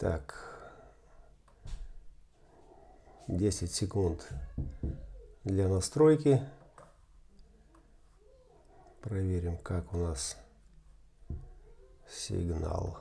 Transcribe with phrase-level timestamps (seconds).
[0.00, 0.34] Так.
[3.28, 4.26] 10 секунд
[5.44, 6.40] для настройки.
[9.02, 10.38] Проверим, как у нас
[12.08, 12.98] сигнал.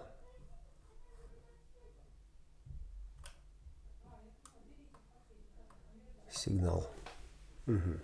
[6.29, 6.85] Сигнал.
[7.65, 7.99] Угу.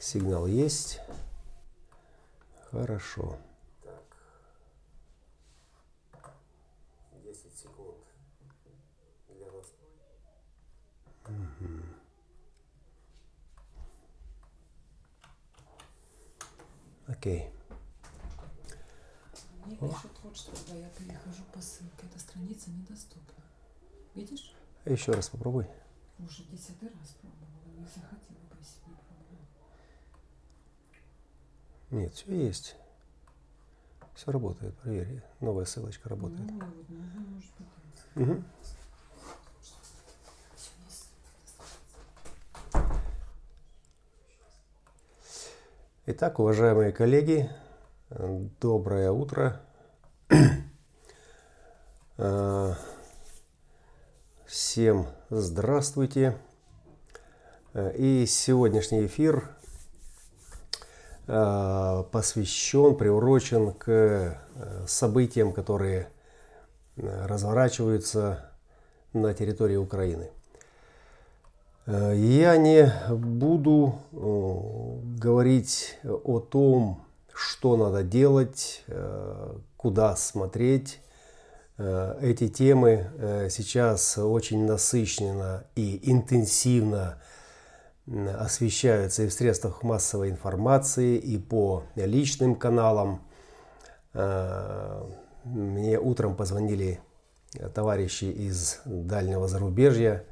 [0.00, 0.98] Сигнал есть.
[2.70, 3.36] Хорошо.
[3.82, 4.02] Так.
[7.24, 7.96] 10 секунд
[9.28, 10.04] для настройки.
[11.26, 11.82] Угу.
[17.10, 17.50] Окей.
[19.64, 23.42] Мне пишут вот что, когда я перехожу по ссылке, эта страница недоступна.
[24.14, 24.54] Видишь?
[24.84, 25.66] Еще раз попробуй.
[26.20, 29.46] Уже десятый раз пробовала, не захотела бы, если не пробовала.
[31.90, 32.76] Нет, все есть.
[34.14, 35.22] Все работает, проверь.
[35.40, 36.48] Новая ссылочка работает.
[36.48, 37.68] Ну, вот, ну, может быть.
[38.22, 38.44] Угу.
[40.56, 41.10] Всё есть.
[46.12, 47.48] Итак, уважаемые коллеги,
[48.60, 49.60] доброе утро.
[52.18, 52.72] Э,
[54.44, 56.36] Всем здравствуйте.
[57.74, 59.50] Э, И сегодняшний эфир
[61.28, 64.36] э, посвящен, приурочен к
[64.88, 66.08] событиям, которые
[66.96, 68.50] разворачиваются
[69.12, 70.32] на территории Украины.
[71.90, 81.00] Э, Я не буду э, говорить о том, что надо делать, э, куда смотреть.
[82.20, 87.22] Эти темы сейчас очень насыщенно и интенсивно
[88.38, 93.22] освещаются и в средствах массовой информации, и по личным каналам.
[94.12, 97.00] Мне утром позвонили
[97.74, 100.26] товарищи из дальнего зарубежья,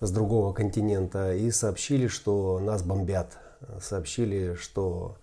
[0.00, 3.38] с другого континента, и сообщили, что нас бомбят.
[3.80, 5.18] Сообщили, что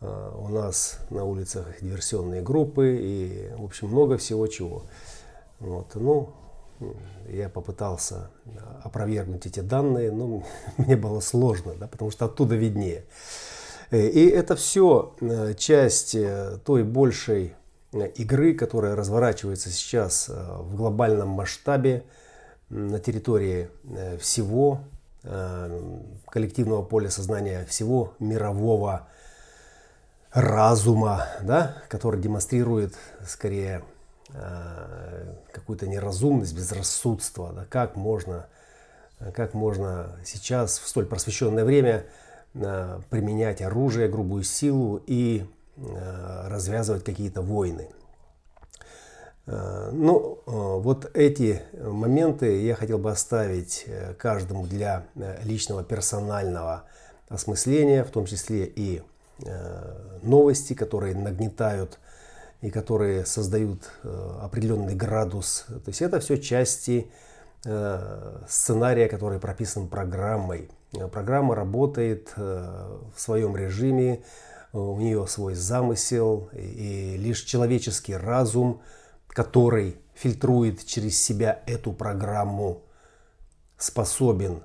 [0.00, 4.84] э, у нас на улицах диверсионные группы и, в общем, много всего чего.
[5.60, 6.30] Вот, ну,
[7.28, 8.30] я попытался
[8.82, 10.44] опровергнуть эти данные, но
[10.78, 13.04] мне было сложно, да, потому что оттуда виднее.
[13.90, 15.14] Э, И это все
[15.58, 17.54] часть э, той большей
[17.92, 22.04] игры, которая разворачивается сейчас в глобальном масштабе
[22.68, 24.80] на территории э, всего
[25.22, 29.08] э, коллективного поля сознания, всего мирового
[30.32, 32.94] разума, да, который демонстрирует
[33.26, 33.82] скорее
[34.30, 38.46] э, какую-то неразумность, безрассудство, да, как можно,
[39.34, 42.04] как можно сейчас в столь просвещенное время
[43.10, 45.44] применять оружие, грубую силу и
[45.76, 47.90] развязывать какие-то войны.
[49.46, 55.04] Э, Ну, э, вот эти моменты я хотел бы оставить э, каждому для
[55.44, 56.84] личного персонального
[57.28, 59.02] осмысления, в том числе и
[60.22, 61.98] новости, которые нагнетают
[62.62, 63.90] и которые создают
[64.40, 65.66] определенный градус.
[65.68, 67.10] То есть это все части
[68.48, 70.70] сценария, который прописан программой.
[71.12, 74.22] Программа работает в своем режиме,
[74.72, 78.80] у нее свой замысел, и лишь человеческий разум,
[79.36, 82.84] который фильтрует через себя эту программу,
[83.76, 84.62] способен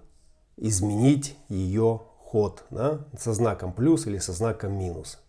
[0.55, 5.19] изменить ее ход да, со знаком плюс или со знаком минус.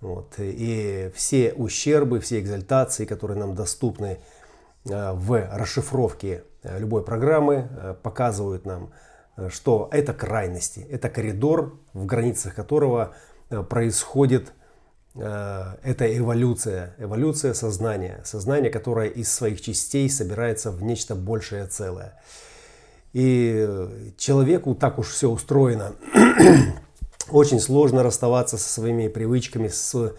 [0.00, 0.34] Вот.
[0.38, 4.18] И все ущербы, все экзальтации, которые нам доступны
[4.86, 8.90] э, в расшифровке э, любой программы, э, показывают нам,
[9.50, 13.14] что это крайности, это коридор, в границах которого
[13.70, 14.52] происходит
[15.14, 22.20] э, эта эволюция, эволюция сознания, сознание, которое из своих частей собирается в нечто большее целое.
[23.12, 25.92] И э, человеку так уж все устроено.
[27.30, 30.14] Очень сложно расставаться со своими привычками, с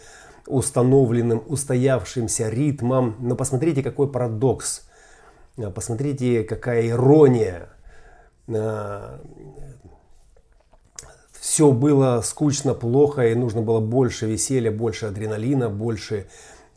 [0.47, 3.15] установленным, устоявшимся ритмом.
[3.19, 4.87] Но посмотрите, какой парадокс.
[5.57, 7.69] Э, Посмотрите, какая ирония.
[11.45, 16.25] Все было скучно, плохо, и нужно было больше веселья, больше адреналина, больше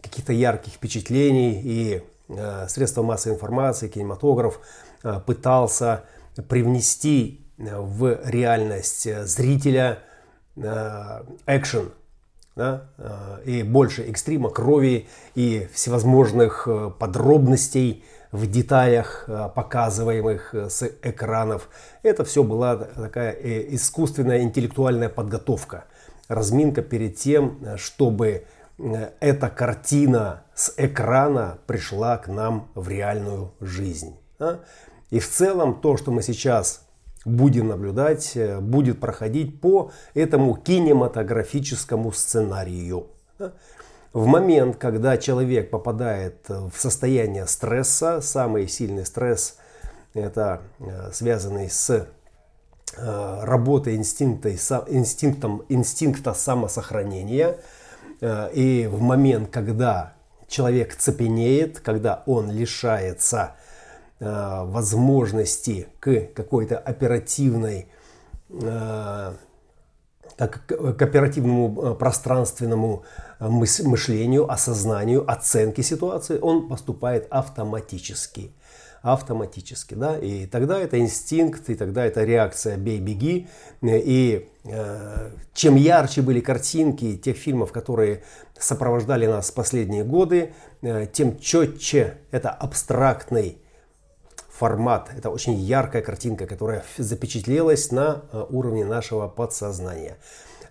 [0.02, 1.58] каких-то ярких впечатлений.
[1.64, 4.60] И э, средства массовой информации, кинематограф
[5.02, 6.04] э, пытался
[6.50, 10.00] привнести э, в реальность э, зрителя
[10.56, 11.90] э, экшен,
[12.54, 12.90] да,
[13.46, 16.68] и больше экстрима, крови и всевозможных
[16.98, 21.68] подробностей в деталях, э, показываемых э, с экранов.
[22.02, 25.84] Это все была такая э, искусственная интеллектуальная подготовка,
[26.28, 28.44] разминка перед тем, чтобы
[29.18, 34.16] эта картина с экрана пришла к нам в реальную жизнь.
[35.10, 36.82] И в целом то, что мы сейчас
[37.24, 43.08] будем наблюдать, будет проходить по этому кинематографическому сценарию.
[44.12, 49.56] В момент, когда человек попадает в состояние стресса, самый сильный стресс
[50.14, 54.50] это э, связанный с э, работой инстинкта,
[54.88, 57.58] инстинктом, инстинкта самосохранения.
[58.20, 60.14] И в момент, когда
[60.48, 63.54] человек цепенеет, когда он лишается
[64.20, 67.86] Э, возможности к какой-то оперативной
[70.46, 73.04] э, к оперативному э, пространственному
[73.40, 78.52] мышлению, осознанию, оценке ситуации, он поступает автоматически.
[79.00, 83.46] Автоматически, да, и тогда это инстинкт, и тогда это реакция «бей-беги»,
[83.80, 88.24] и э, чем ярче были картинки тех фильмов, которые
[88.58, 90.52] сопровождали нас последние годы,
[90.82, 93.58] э, тем четче это абстрактный
[94.58, 95.10] формат.
[95.16, 100.16] Это очень яркая картинка, которая запечатлелась на э, уровне нашего подсознания.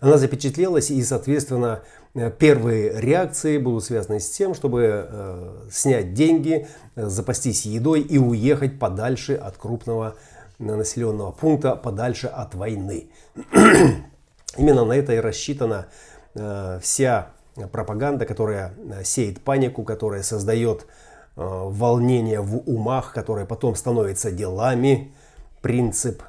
[0.01, 6.67] Она запечатлелась и, соответственно, э, первые реакции будут связаны с тем, чтобы э, снять деньги,
[6.97, 10.15] запастись едой и уехать подальше от крупного
[10.59, 13.09] населенного пункта, подальше от войны.
[14.57, 15.87] Именно на это и рассчитана
[16.81, 17.29] вся
[17.71, 18.73] пропаганда, которая
[19.03, 20.85] сеет панику, которая создает
[21.37, 25.13] волнение в умах, которое потом становится делами,
[25.61, 26.23] принцип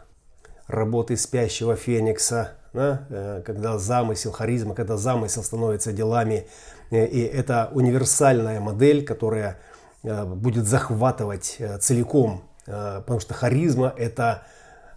[0.66, 3.06] работы спящего феникса, да?
[3.08, 6.46] Э, когда замысел, харизма, когда замысел становится делами.
[6.90, 9.58] Э, и это универсальная модель, которая
[10.04, 14.44] будет захватывать целиком, потому что харизма это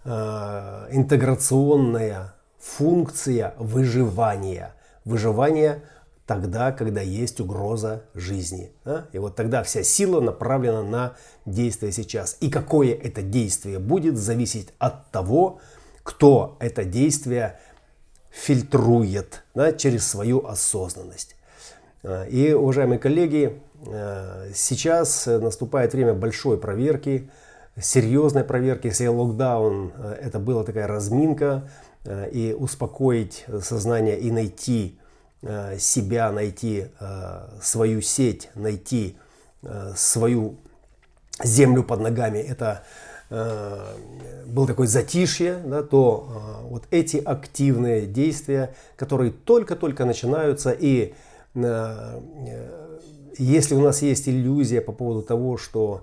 [0.04, 4.74] интеграционная функция выживания.
[5.04, 5.82] Выживание
[6.32, 8.72] тогда, когда есть угроза жизни.
[8.86, 9.06] Да?
[9.12, 11.12] И вот тогда вся сила направлена на
[11.44, 12.38] действие сейчас.
[12.40, 15.60] И какое это действие будет, зависеть от того,
[16.02, 17.60] кто это действие
[18.30, 21.36] фильтрует да, через свою осознанность.
[22.02, 27.30] А, и, уважаемые коллеги, а, сейчас наступает время большой проверки,
[27.78, 28.86] серьезной проверки.
[28.86, 31.68] Если локдаун а, это была такая разминка,
[32.32, 35.01] и успокоить сознание и найти Э,
[35.78, 39.16] себя, найти э, свою сеть, найти
[39.62, 40.56] э, свою
[41.42, 42.84] землю под ногами, это
[44.46, 51.14] был такой затишье, да, то вот эти активные действия, которые только-только начинаются, и
[53.38, 56.02] если у нас есть иллюзия по поводу того, что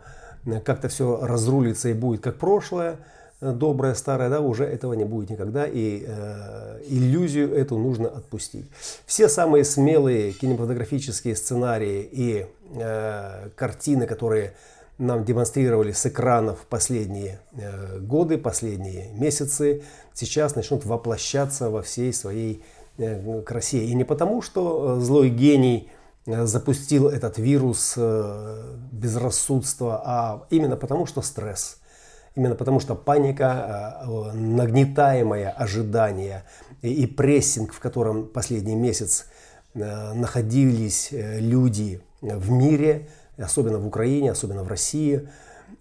[0.66, 2.98] как-то все разрулится и будет как прошлое,
[3.42, 8.66] доброе, старое, да, уже этого не будет никогда, и э, иллюзию эту нужно отпустить.
[9.06, 14.54] Все самые смелые кинематографические сценарии и э, картины, которые
[14.98, 19.84] нам демонстрировали с экранов последние э, годы, последние месяцы,
[20.14, 22.62] сейчас начнут воплощаться во всей своей
[22.98, 23.86] э, красе.
[23.86, 25.90] И не потому, что э, злой гений
[26.26, 31.78] э, запустил этот вирус э, безрассудства, а именно потому, что стресс–
[32.36, 36.44] Именно потому что паника, э, нагнетаемое ожидание
[36.82, 39.26] и прессинг, в котором последний месяц
[39.74, 43.08] э, находились э, люди в мире,
[43.38, 45.28] особенно в Украине, особенно в России,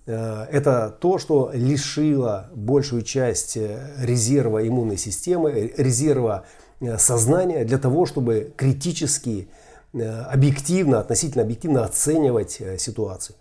[0.06, 6.44] это то, что лишило большую часть резерва иммунной системы, резерва
[6.98, 9.48] сознания для того, чтобы критически,
[9.92, 13.36] объективно, относительно объективно оценивать ситуацию.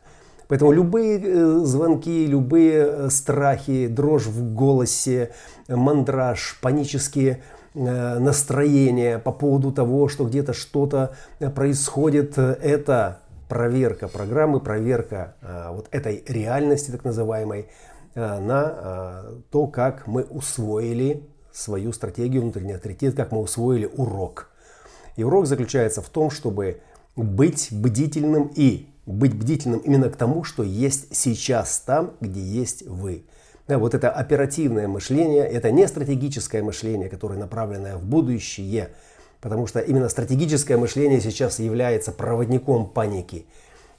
[0.48, 5.32] Поэтому любые э, звонки, любые э, страхи, дрожь в голосе,
[5.68, 11.16] мандраж, панические э, настроения по поводу того, что где-то что-то
[11.54, 15.36] происходит, это проверка программы, проверка
[15.72, 17.70] вот этой реальности так называемой
[18.14, 21.24] на то, как мы усвоили
[21.54, 24.50] свою стратегию внутренний авторитет, как мы усвоили урок.
[25.16, 26.82] И урок заключается в том, чтобы
[27.16, 33.24] быть бдительным и быть бдительным именно к тому, что есть сейчас там, где есть вы.
[33.68, 38.90] Да, вот это оперативное мышление, это не стратегическое мышление, которое направленное в будущее,
[39.42, 43.46] потому что именно стратегическое мышление сейчас является проводником паники.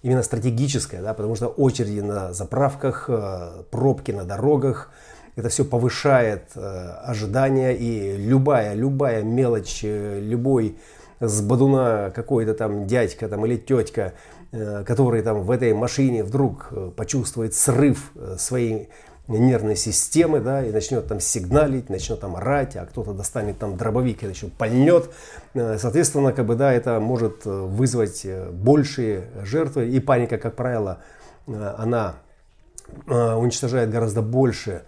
[0.02, 4.90] Именно стратегическое, да, потому что очереди на заправках, э, пробки на дорогах,
[5.36, 6.60] это все повышает э,
[7.04, 10.78] ожидания и любая, любая мелочь, э, любой
[11.20, 14.14] с бадуна какой-то там дядька там, или тетка,
[14.50, 18.88] который там в этой машине вдруг э, почувствует срыв э, своей
[19.28, 24.22] нервной системы, да, и начнет там сигналить, начнет там орать, а кто-то достанет там дробовик
[24.22, 25.10] и еще пальнет.
[25.54, 29.88] Э, соответственно, как бы, да, это может э, вызвать э, большие жертвы.
[29.88, 30.98] И паника, как правило,
[31.46, 32.16] она
[33.06, 34.82] уничтожает гораздо больше,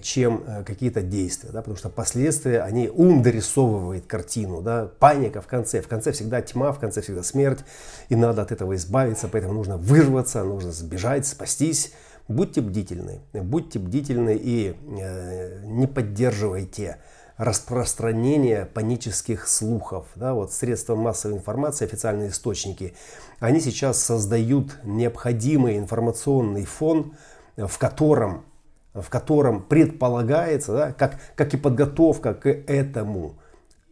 [0.00, 5.82] чем какие-то действия, да, потому что последствия, они ум дорисовывает картину, да, паника в конце,
[5.82, 7.60] в конце всегда тьма, в конце всегда смерть,
[8.08, 11.92] и надо от этого избавиться, поэтому нужно вырваться, нужно сбежать, спастись,
[12.28, 16.98] Будьте бдительны, будьте бдительны и э, не поддерживайте
[17.36, 20.06] распространение панических слухов.
[20.14, 22.94] Да, вот средства массовой информации, официальные источники,
[23.40, 27.16] они сейчас создают необходимый информационный фон,
[27.56, 28.44] в котором,
[28.94, 33.34] в котором предполагается, да, как, как и подготовка к этому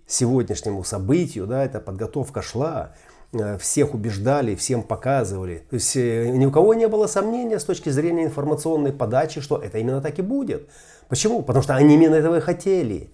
[0.07, 2.93] сегодняшнему событию, да, эта подготовка шла,
[3.33, 5.63] Э, всех убеждали, всем показывали.
[5.71, 9.57] То есть э, ни у кого не было сомнения с точки зрения информационной подачи, что
[9.57, 10.69] это именно так и будет.
[11.09, 11.43] Почему?
[11.43, 13.11] Потому что они именно этого и хотели.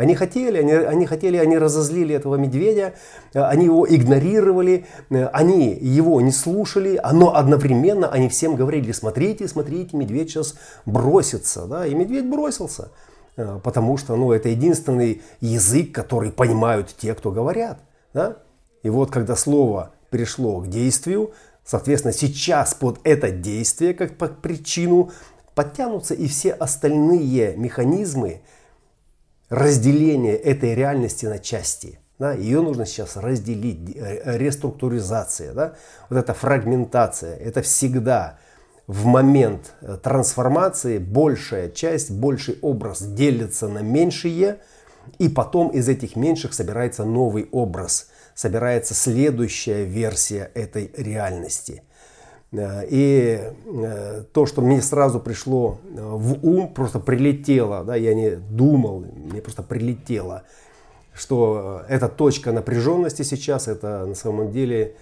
[0.00, 2.94] Они хотели, они, они хотели, они разозлили этого медведя,
[3.34, 9.94] э, они его игнорировали, они его не слушали, но одновременно они всем говорили, смотрите, смотрите,
[9.94, 10.54] медведь сейчас
[10.86, 11.66] бросится.
[11.66, 11.86] Да?
[11.86, 12.92] И медведь бросился,
[13.36, 17.78] потому что ну, это единственный язык, который понимают те, кто говорят.
[18.14, 18.38] Да?
[18.82, 25.10] И вот когда слово перешло к действию, соответственно, сейчас под это действие, как под причину,
[25.54, 28.40] подтянутся и все остальные механизмы
[29.50, 31.98] разделения этой реальности на части.
[32.18, 35.74] Да, ее нужно сейчас разделить, э, реструктуризация, да,
[36.08, 38.38] вот эта фрагментация, это всегда
[38.86, 44.58] в момент э, трансформации большая часть, больший образ делится на меньшие,
[45.18, 48.08] и потом из этих меньших собирается новый образ–
[48.40, 51.82] собирается следующая версия этой реальности.
[52.52, 58.14] Э, и э, то, что мне сразу пришло э, в ум, просто прилетело, да, я
[58.14, 60.42] не думал, мне просто прилетело,
[61.14, 64.94] что эта точка напряженности сейчас, это на самом деле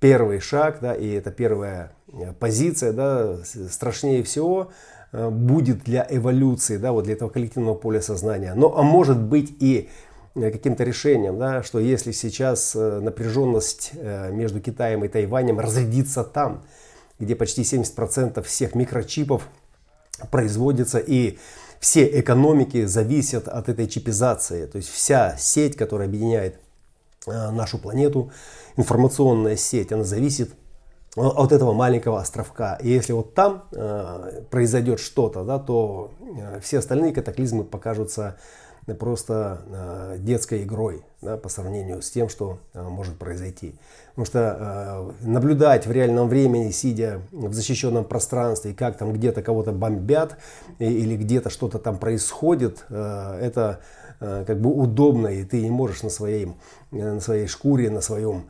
[0.00, 1.92] первый шаг, да, и это первая
[2.40, 4.70] позиция, да, страшнее всего
[5.12, 8.54] будет для эволюции, да, вот для этого коллективного поля сознания.
[8.54, 9.90] Но, а может быть и
[10.34, 16.64] каким-то решением, да, что если сейчас э, напряженность э, между Китаем и Тайванем разрядится там,
[17.20, 19.48] где почти 70% всех микрочипов
[20.30, 21.38] производится и
[21.78, 24.66] все экономики зависят от этой чипизации.
[24.66, 26.58] То есть вся сеть, которая объединяет
[27.26, 28.32] нашу планету,
[28.76, 30.54] информационная сеть, она зависит
[31.14, 32.76] от этого маленького островка.
[32.76, 33.64] И если вот там
[34.50, 36.10] произойдет что-то, да, то
[36.62, 38.36] все остальные катаклизмы покажутся
[38.92, 43.74] просто э, детской игрой да, по сравнению с тем, что э, может произойти.
[44.10, 49.72] Потому что э, наблюдать в реальном времени, сидя в защищенном пространстве, как там где-то кого-то
[49.72, 50.36] бомбят
[50.78, 53.80] или где-то что-то там происходит, это
[54.20, 56.54] как бы удобно, и ты не можешь на своей,
[56.90, 58.48] на своей шкуре, на своем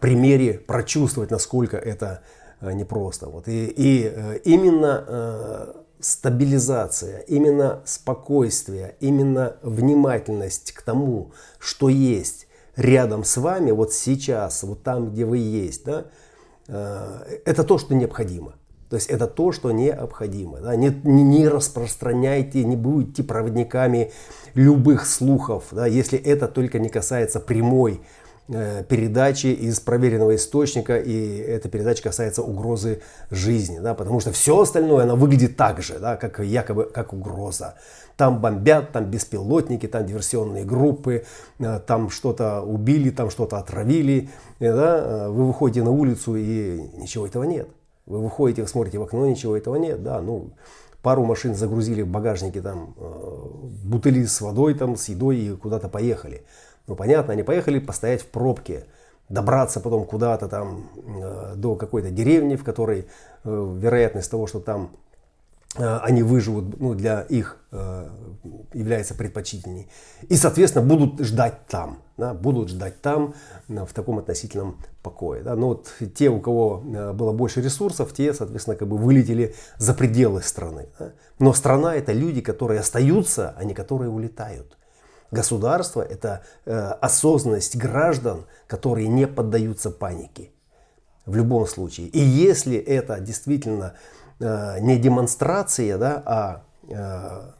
[0.00, 2.22] примере прочувствовать, насколько это
[2.60, 3.28] непросто.
[3.28, 3.48] Вот.
[3.48, 4.12] И, и
[4.44, 14.62] именно стабилизация, именно спокойствие, именно внимательность к тому, что есть рядом с вами, вот сейчас,
[14.62, 16.06] вот там, где вы есть, да,
[16.68, 18.54] э, это то, что необходимо.
[18.88, 20.60] То есть это то, что необходимо.
[20.60, 20.74] Да?
[20.74, 24.12] Не, не распространяйте, не будьте проводниками
[24.54, 25.86] любых слухов, да?
[25.86, 28.00] если это только не касается прямой
[28.48, 35.04] передачи из проверенного источника, и эта передача касается угрозы жизни, да, потому что все остальное,
[35.04, 37.74] оно выглядит так же, да, как якобы как угроза.
[38.16, 41.24] Там бомбят, там беспилотники, там диверсионные группы,
[41.60, 44.30] э, там что-то убили, там что-то отравили.
[44.58, 47.68] Э, да, вы выходите на улицу и ничего этого нет.
[48.06, 50.02] Вы выходите, вы смотрите в окно, ничего этого нет.
[50.02, 50.50] Да, ну,
[51.00, 52.94] пару машин загрузили в багажнике там
[53.84, 56.42] бутыли с водой, там, с едой и куда-то поехали.
[56.88, 58.86] Ну, понятно, они поехали постоять в пробке,
[59.28, 63.06] добраться потом куда-то там э, до какой-то деревни, в которой
[63.44, 64.96] э, вероятность того, что там
[65.76, 68.08] э, они выживут, ну, для их э,
[68.72, 69.90] является предпочтительней.
[70.30, 73.34] И, соответственно, будут ждать там, да, будут ждать там
[73.68, 75.42] э, в таком относительном покое.
[75.42, 75.56] Да.
[75.56, 79.92] Но вот те, у кого э, было больше ресурсов, те, соответственно, как бы вылетели за
[79.92, 80.88] пределы страны.
[80.98, 81.12] Да.
[81.38, 84.77] Но страна это люди, которые остаются, а не которые улетают.
[85.30, 90.50] Государство– это э, осознанность граждан, которые не поддаются панике.
[91.26, 92.06] В любом случае.
[92.06, 93.94] И если это действительно
[94.40, 97.50] э, не демонстрация, да, а э,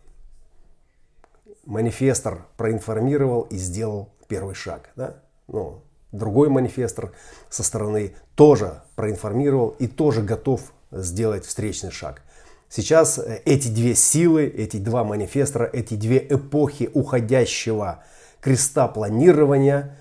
[1.66, 4.88] манифестор проинформировал и сделал первый шаг.
[4.96, 5.16] Да?
[5.48, 5.82] Ну,
[6.12, 7.12] другой манифестор
[7.50, 12.22] со стороны тоже проинформировал и тоже готов сделать встречный шаг.
[12.68, 18.02] Сейчас э, эти две силы, эти два манифестора, эти две эпохи уходящего
[18.40, 19.96] креста планирования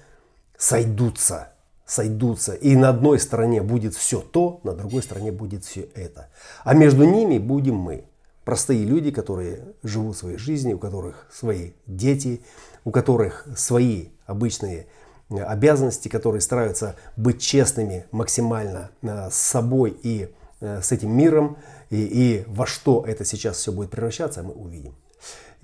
[0.58, 1.50] сойдутся.
[1.86, 2.54] Сойдутся.
[2.54, 6.28] И на одной стороне будет все то, на другой стороне будет все это.
[6.66, 8.04] А между ними будем мы.
[8.44, 12.42] Простые люди, которые живут своей жизнью, у которых свои дети,
[12.84, 14.88] у которых свои обычные
[15.30, 21.58] э, обязанности, которые стараются быть честными максимально э, с собой и с этим миром
[21.90, 24.96] и, и во что это сейчас все будет превращаться, мы увидим.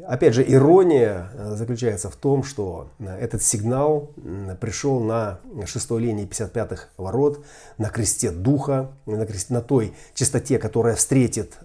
[0.08, 4.12] Опять же, ирония э, заключается в том, что э, этот сигнал
[4.60, 7.46] пришел на шестой линии 55-х ворот,
[7.78, 11.60] на кресте духа, на, кресте, на той чистоте, которая встретит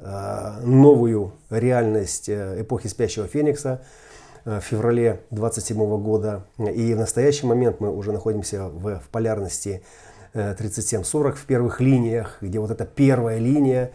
[0.62, 3.83] новую реальность эпохи спящего Феникса
[4.45, 6.45] в феврале 27 года.
[6.59, 9.83] И в настоящий момент мы уже находимся в, в полярности
[10.35, 13.91] 37-40 в первых линиях, где вот эта первая линия э,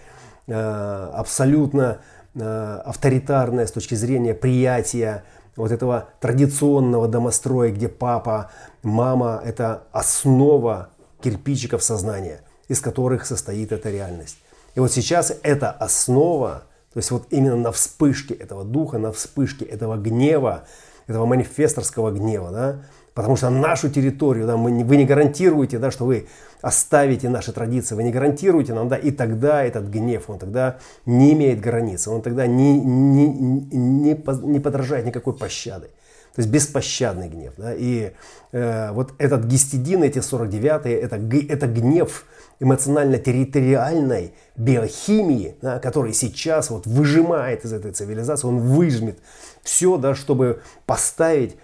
[0.51, 1.99] абсолютно
[2.35, 5.23] э, авторитарная с точки зрения приятия
[5.55, 10.89] вот этого традиционного домостроя, где папа, мама– это основа
[11.21, 14.37] кирпичиков сознания, из которых состоит эта реальность.
[14.75, 19.65] И вот сейчас эта основа, то есть вот именно на вспышке этого духа, на вспышке
[19.65, 20.63] этого гнева,
[21.07, 22.75] этого манифесторского гнева, да,
[23.13, 26.27] Потому что нашу территорию, да, мы, вы не гарантируете, да, что вы
[26.61, 31.33] оставите наши традиции, вы не гарантируете нам, да, и тогда этот гнев, он тогда не
[31.33, 35.89] имеет границы, он тогда не, не, не, не подражает никакой пощады.
[36.35, 37.53] То есть беспощадный гнев.
[37.57, 37.75] Да?
[37.75, 38.11] И
[38.51, 42.25] э, вот этот гистидин, эти 49-е, это, это гнев
[42.59, 49.19] эмоционально-территориальной биохимии, да, который сейчас вот выжимает из этой цивилизации, он выжмет
[49.61, 51.55] все, да, чтобы поставить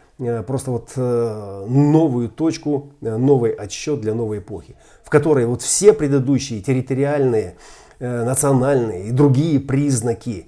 [0.46, 5.94] просто вот э, новую точку, э, новый отсчет для новой эпохи, в которой вот все
[5.94, 7.56] предыдущие территориальные,
[8.00, 10.48] национальные и другие признаки,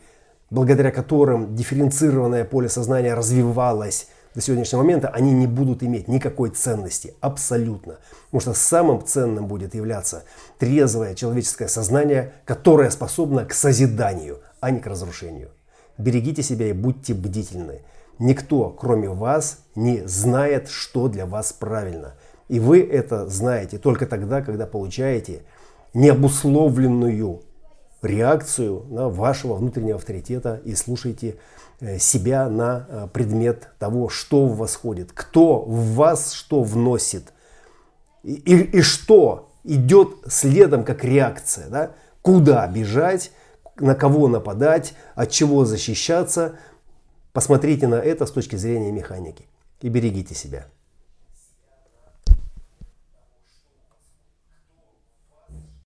[0.49, 7.13] благодаря которым дифференцированное поле сознания развивалось до сегодняшнего момента, они не будут иметь никакой ценности,
[7.19, 7.97] абсолютно.
[8.25, 10.23] Потому что самым ценным будет являться
[10.57, 15.49] трезвое человеческое сознание, которое способно к созиданию, а не к разрушению.
[15.97, 17.81] Берегите себя и будьте бдительны.
[18.21, 22.13] Никто, кроме вас, не знает, что для вас правильно.
[22.49, 25.41] И вы это знаете только тогда, когда получаете
[25.95, 27.41] необусловленную
[28.03, 31.37] реакцию на вашего внутреннего авторитета и слушаете
[31.79, 37.33] э, себя на э, предмет того, что в вас ходит, кто в вас что вносит
[38.21, 41.91] и, и, и что идет следом как реакция, да?
[42.21, 43.31] куда бежать,
[43.79, 46.59] на кого нападать, от чего защищаться–
[47.33, 49.47] Посмотрите на это с точки зрения механики
[49.81, 50.67] и берегите себя.